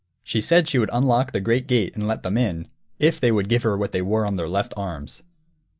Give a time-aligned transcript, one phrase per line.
[0.23, 2.67] She said she would unlock the great gate and let them in,
[2.99, 5.21] _if they would give her what they wore on their left arms.